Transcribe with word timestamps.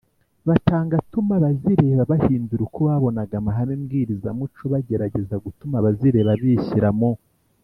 batanga 0.47 0.93
atuma 1.01 1.31
abazireba 1.39 2.03
bahindura 2.11 2.61
uko 2.67 2.79
babonaga 2.89 3.33
amahame 3.41 3.73
mbwirizamuco 3.81 4.61
Bagerageza 4.73 5.35
gutuma 5.45 5.73
abazireba 5.77 6.31
bishyira 6.41 6.89
mu 6.99 7.11